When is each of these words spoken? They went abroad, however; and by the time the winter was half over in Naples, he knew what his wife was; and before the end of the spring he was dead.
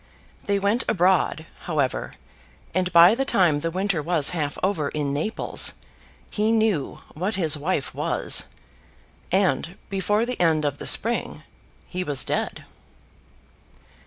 They 0.45 0.57
went 0.57 0.83
abroad, 0.89 1.45
however; 1.65 2.13
and 2.73 2.91
by 2.91 3.13
the 3.13 3.23
time 3.23 3.59
the 3.59 3.69
winter 3.69 4.01
was 4.01 4.31
half 4.31 4.57
over 4.63 4.89
in 4.89 5.13
Naples, 5.13 5.73
he 6.31 6.51
knew 6.51 6.99
what 7.13 7.35
his 7.35 7.55
wife 7.55 7.93
was; 7.93 8.45
and 9.31 9.77
before 9.89 10.25
the 10.25 10.41
end 10.41 10.65
of 10.65 10.79
the 10.79 10.87
spring 10.87 11.43
he 11.85 12.03
was 12.03 12.25
dead. 12.25 12.65